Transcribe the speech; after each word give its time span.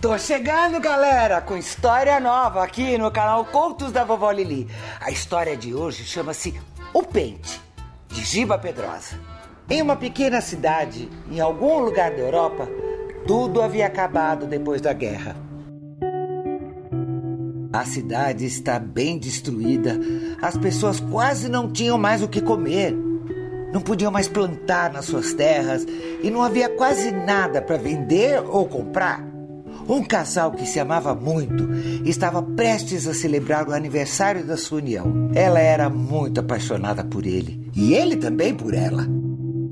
Tô 0.00 0.18
chegando, 0.18 0.80
galera, 0.80 1.40
com 1.40 1.56
história 1.56 2.18
nova 2.18 2.64
aqui 2.64 2.98
no 2.98 3.12
canal 3.12 3.44
Contos 3.44 3.92
da 3.92 4.02
Vovó 4.02 4.32
Lili. 4.32 4.66
A 5.00 5.12
história 5.12 5.56
de 5.56 5.72
hoje 5.72 6.02
chama-se 6.04 6.60
O 6.92 7.04
Pente, 7.04 7.60
de 8.08 8.24
Giba 8.24 8.58
Pedrosa. 8.58 9.20
Em 9.70 9.80
uma 9.82 9.94
pequena 9.94 10.40
cidade, 10.40 11.08
em 11.30 11.38
algum 11.38 11.78
lugar 11.78 12.10
da 12.10 12.18
Europa, 12.18 12.68
tudo 13.24 13.62
havia 13.62 13.86
acabado 13.86 14.46
depois 14.46 14.80
da 14.80 14.92
guerra. 14.92 15.36
A 17.72 17.84
cidade 17.84 18.46
está 18.46 18.80
bem 18.80 19.16
destruída, 19.16 19.96
as 20.42 20.56
pessoas 20.56 20.98
quase 20.98 21.48
não 21.48 21.70
tinham 21.70 21.96
mais 21.96 22.20
o 22.20 22.28
que 22.28 22.40
comer. 22.40 23.05
Não 23.76 23.82
podiam 23.82 24.10
mais 24.10 24.26
plantar 24.26 24.90
nas 24.90 25.04
suas 25.04 25.34
terras 25.34 25.86
e 26.22 26.30
não 26.30 26.42
havia 26.42 26.66
quase 26.66 27.10
nada 27.10 27.60
para 27.60 27.76
vender 27.76 28.42
ou 28.48 28.64
comprar. 28.64 29.22
Um 29.86 30.02
casal 30.02 30.52
que 30.52 30.64
se 30.64 30.80
amava 30.80 31.14
muito 31.14 31.68
estava 32.02 32.42
prestes 32.42 33.06
a 33.06 33.12
celebrar 33.12 33.68
o 33.68 33.74
aniversário 33.74 34.46
da 34.46 34.56
sua 34.56 34.78
união. 34.78 35.30
Ela 35.34 35.60
era 35.60 35.90
muito 35.90 36.40
apaixonada 36.40 37.04
por 37.04 37.26
ele 37.26 37.70
e 37.76 37.92
ele 37.92 38.16
também 38.16 38.54
por 38.54 38.72
ela. 38.72 39.06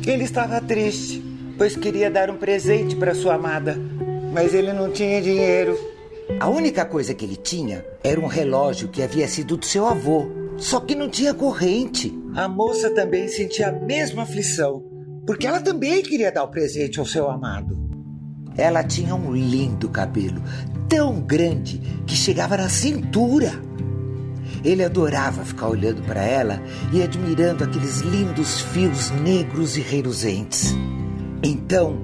Ele 0.06 0.24
estava 0.24 0.60
triste, 0.60 1.24
pois 1.56 1.74
queria 1.74 2.10
dar 2.10 2.28
um 2.28 2.36
presente 2.36 2.94
para 2.96 3.14
sua 3.14 3.36
amada, 3.36 3.80
mas 4.34 4.52
ele 4.52 4.74
não 4.74 4.92
tinha 4.92 5.22
dinheiro. 5.22 5.78
A 6.38 6.50
única 6.50 6.84
coisa 6.84 7.14
que 7.14 7.24
ele 7.24 7.36
tinha 7.36 7.82
era 8.04 8.20
um 8.20 8.26
relógio 8.26 8.88
que 8.88 9.02
havia 9.02 9.26
sido 9.26 9.56
do 9.56 9.64
seu 9.64 9.86
avô, 9.86 10.43
só 10.56 10.80
que 10.80 10.94
não 10.94 11.08
tinha 11.08 11.34
corrente. 11.34 12.12
A 12.34 12.48
moça 12.48 12.90
também 12.90 13.28
sentia 13.28 13.68
a 13.68 13.72
mesma 13.72 14.22
aflição, 14.22 14.82
porque 15.26 15.46
ela 15.46 15.60
também 15.60 16.02
queria 16.02 16.32
dar 16.32 16.44
o 16.44 16.48
presente 16.48 16.98
ao 16.98 17.06
seu 17.06 17.28
amado. 17.30 17.78
Ela 18.56 18.84
tinha 18.84 19.14
um 19.14 19.32
lindo 19.32 19.88
cabelo, 19.88 20.42
tão 20.88 21.20
grande 21.20 21.78
que 22.06 22.14
chegava 22.14 22.56
na 22.56 22.68
cintura. 22.68 23.52
Ele 24.64 24.84
adorava 24.84 25.44
ficar 25.44 25.68
olhando 25.68 26.02
para 26.02 26.22
ela 26.22 26.62
e 26.92 27.02
admirando 27.02 27.64
aqueles 27.64 28.00
lindos 28.00 28.60
fios 28.60 29.10
negros 29.10 29.76
e 29.76 29.80
reluzentes. 29.80 30.74
Então, 31.42 31.98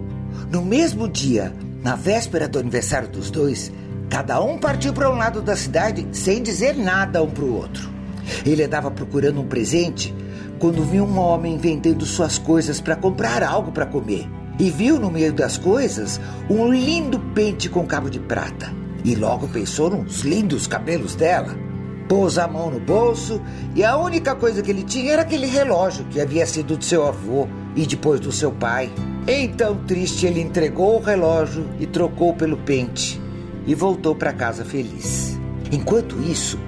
no 0.50 0.62
mesmo 0.62 1.08
dia, 1.08 1.52
na 1.82 1.94
véspera 1.94 2.48
do 2.48 2.58
aniversário 2.58 3.08
dos 3.08 3.30
dois, 3.30 3.72
cada 4.10 4.42
um 4.42 4.58
partiu 4.58 4.92
para 4.92 5.10
um 5.10 5.16
lado 5.16 5.40
da 5.40 5.56
cidade 5.56 6.06
sem 6.12 6.42
dizer 6.42 6.76
nada 6.76 7.22
um 7.22 7.30
para 7.30 7.44
o 7.44 7.54
outro. 7.54 7.99
Ele 8.44 8.62
andava 8.62 8.90
procurando 8.90 9.40
um 9.40 9.46
presente 9.46 10.14
quando 10.58 10.84
viu 10.84 11.04
um 11.04 11.18
homem 11.18 11.56
vendendo 11.56 12.04
suas 12.04 12.38
coisas 12.38 12.80
para 12.80 12.96
comprar 12.96 13.42
algo 13.42 13.72
para 13.72 13.86
comer 13.86 14.28
e 14.60 14.70
viu 14.70 15.00
no 15.00 15.10
meio 15.10 15.32
das 15.32 15.56
coisas 15.56 16.20
um 16.48 16.70
lindo 16.70 17.18
pente 17.34 17.68
com 17.68 17.86
cabo 17.86 18.10
de 18.10 18.20
prata. 18.20 18.70
E 19.02 19.14
logo 19.14 19.48
pensou 19.48 19.88
nos 19.88 20.20
lindos 20.20 20.66
cabelos 20.66 21.14
dela. 21.14 21.56
Pôs 22.06 22.36
a 22.36 22.46
mão 22.46 22.70
no 22.70 22.80
bolso 22.80 23.40
e 23.74 23.82
a 23.82 23.96
única 23.96 24.34
coisa 24.34 24.60
que 24.62 24.70
ele 24.70 24.82
tinha 24.82 25.12
era 25.12 25.22
aquele 25.22 25.46
relógio 25.46 26.04
que 26.06 26.20
havia 26.20 26.44
sido 26.44 26.76
do 26.76 26.84
seu 26.84 27.06
avô 27.06 27.48
e 27.74 27.86
depois 27.86 28.20
do 28.20 28.30
seu 28.30 28.52
pai. 28.52 28.90
Então, 29.26 29.76
triste, 29.86 30.26
ele 30.26 30.40
entregou 30.40 30.96
o 30.96 31.02
relógio 31.02 31.66
e 31.78 31.86
trocou 31.86 32.34
pelo 32.34 32.58
pente 32.58 33.20
e 33.66 33.74
voltou 33.74 34.14
para 34.14 34.32
casa 34.32 34.64
feliz. 34.64 35.38
Enquanto 35.72 36.20
isso, 36.20 36.58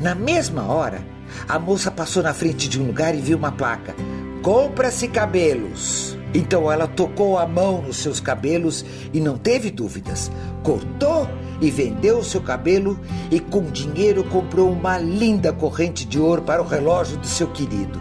na 0.00 0.14
mesma 0.14 0.64
hora, 0.72 1.04
a 1.48 1.58
moça 1.58 1.90
passou 1.90 2.22
na 2.22 2.32
frente 2.32 2.68
de 2.68 2.80
um 2.80 2.86
lugar 2.86 3.14
e 3.14 3.20
viu 3.20 3.36
uma 3.36 3.52
placa: 3.52 3.94
Compra-se 4.42 5.08
cabelos. 5.08 6.16
Então 6.32 6.70
ela 6.70 6.86
tocou 6.86 7.38
a 7.38 7.46
mão 7.46 7.82
nos 7.82 7.96
seus 7.96 8.20
cabelos 8.20 8.84
e 9.12 9.20
não 9.20 9.36
teve 9.36 9.70
dúvidas. 9.70 10.30
Cortou 10.62 11.28
e 11.60 11.70
vendeu 11.70 12.18
o 12.18 12.24
seu 12.24 12.40
cabelo 12.40 12.98
e 13.30 13.40
com 13.40 13.62
dinheiro 13.62 14.22
comprou 14.24 14.70
uma 14.70 14.98
linda 14.98 15.52
corrente 15.52 16.04
de 16.04 16.18
ouro 16.20 16.42
para 16.42 16.62
o 16.62 16.66
relógio 16.66 17.16
do 17.16 17.26
seu 17.26 17.48
querido. 17.48 18.00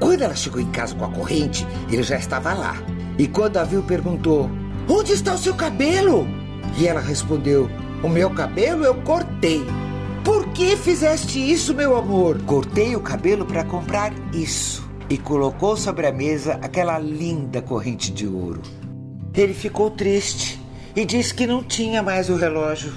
Quando 0.00 0.22
ela 0.22 0.34
chegou 0.34 0.60
em 0.60 0.70
casa 0.70 0.94
com 0.94 1.04
a 1.04 1.10
corrente, 1.10 1.66
ele 1.90 2.02
já 2.02 2.16
estava 2.16 2.54
lá. 2.54 2.76
E 3.18 3.28
quando 3.28 3.58
a 3.58 3.64
viu, 3.64 3.82
perguntou: 3.82 4.50
Onde 4.88 5.12
está 5.12 5.34
o 5.34 5.38
seu 5.38 5.54
cabelo? 5.54 6.26
E 6.78 6.86
ela 6.86 7.00
respondeu: 7.00 7.70
O 8.02 8.08
meu 8.08 8.30
cabelo 8.30 8.84
eu 8.84 8.94
cortei. 9.02 9.64
Por 10.28 10.46
que 10.50 10.76
fizeste 10.76 11.38
isso, 11.38 11.72
meu 11.72 11.96
amor? 11.96 12.42
Cortei 12.42 12.94
o 12.94 13.00
cabelo 13.00 13.46
para 13.46 13.64
comprar 13.64 14.12
isso 14.30 14.86
e 15.08 15.16
colocou 15.16 15.74
sobre 15.74 16.06
a 16.06 16.12
mesa 16.12 16.58
aquela 16.60 16.98
linda 16.98 17.62
corrente 17.62 18.12
de 18.12 18.26
ouro. 18.26 18.60
Ele 19.32 19.54
ficou 19.54 19.90
triste 19.90 20.62
e 20.94 21.06
disse 21.06 21.32
que 21.32 21.46
não 21.46 21.62
tinha 21.62 22.02
mais 22.02 22.28
o 22.28 22.36
relógio. 22.36 22.92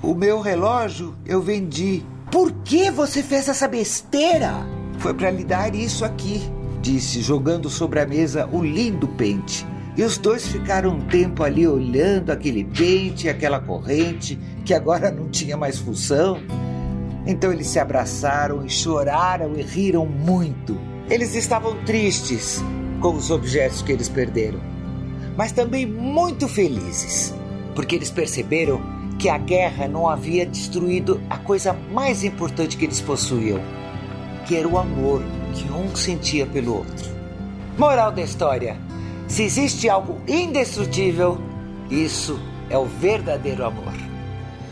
O 0.00 0.14
meu 0.14 0.40
relógio 0.40 1.16
eu 1.26 1.42
vendi. 1.42 2.04
Por 2.30 2.52
que 2.62 2.88
você 2.88 3.20
fez 3.20 3.48
essa 3.48 3.66
besteira? 3.66 4.54
Foi 5.00 5.12
para 5.12 5.32
lhe 5.32 5.42
dar 5.42 5.74
isso 5.74 6.04
aqui, 6.04 6.40
disse, 6.80 7.20
jogando 7.20 7.68
sobre 7.68 7.98
a 7.98 8.06
mesa 8.06 8.48
o 8.52 8.62
lindo 8.62 9.08
pente. 9.08 9.66
E 9.96 10.02
os 10.02 10.18
dois 10.18 10.46
ficaram 10.46 10.90
um 10.90 11.00
tempo 11.00 11.42
ali 11.42 11.66
olhando 11.66 12.30
aquele 12.30 12.64
pente, 12.64 13.28
aquela 13.28 13.60
corrente, 13.60 14.38
que 14.64 14.72
agora 14.72 15.10
não 15.10 15.28
tinha 15.28 15.56
mais 15.56 15.78
função. 15.78 16.38
Então 17.26 17.52
eles 17.52 17.66
se 17.66 17.78
abraçaram 17.78 18.64
e 18.64 18.70
choraram 18.70 19.54
e 19.56 19.62
riram 19.62 20.06
muito. 20.06 20.78
Eles 21.08 21.34
estavam 21.34 21.76
tristes 21.84 22.62
com 23.00 23.14
os 23.14 23.30
objetos 23.30 23.82
que 23.82 23.92
eles 23.92 24.08
perderam, 24.08 24.60
mas 25.36 25.52
também 25.52 25.86
muito 25.86 26.46
felizes, 26.46 27.34
porque 27.74 27.96
eles 27.96 28.10
perceberam 28.10 28.80
que 29.18 29.28
a 29.28 29.36
guerra 29.36 29.88
não 29.88 30.08
havia 30.08 30.46
destruído 30.46 31.20
a 31.28 31.36
coisa 31.36 31.72
mais 31.72 32.24
importante 32.24 32.76
que 32.76 32.84
eles 32.84 33.00
possuíam, 33.00 33.60
que 34.46 34.56
era 34.56 34.68
o 34.68 34.78
amor 34.78 35.22
que 35.52 35.70
um 35.72 35.94
sentia 35.96 36.46
pelo 36.46 36.76
outro. 36.76 37.10
Moral 37.76 38.12
da 38.12 38.22
história: 38.22 38.76
se 39.30 39.44
existe 39.44 39.88
algo 39.88 40.20
indestrutível, 40.26 41.38
isso 41.88 42.38
é 42.68 42.76
o 42.76 42.84
verdadeiro 42.84 43.64
amor. 43.64 43.94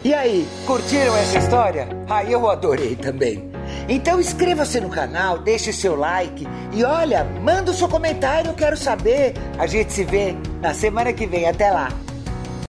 E 0.05 0.13
aí, 0.13 0.49
curtiram 0.67 1.17
essa 1.17 1.39
história? 1.39 1.89
Ah, 2.09 2.25
eu 2.25 2.51
adorei 2.51 2.97
também. 2.97 3.49
Então 3.89 4.21
inscreva-se 4.21 4.81
no 4.81 4.89
canal, 4.89 5.39
deixe 5.39 5.73
seu 5.73 5.95
like 5.95 6.47
e 6.73 6.83
olha, 6.83 7.25
manda 7.25 7.71
o 7.71 7.75
seu 7.75 7.89
comentário, 7.89 8.51
eu 8.51 8.55
quero 8.55 8.77
saber. 8.77 9.35
A 9.59 9.67
gente 9.67 9.93
se 9.93 10.03
vê 10.03 10.35
na 10.61 10.75
semana 10.75 11.13
que 11.13 11.27
vem. 11.27 11.49
Até 11.49 11.71
lá! 11.71 11.89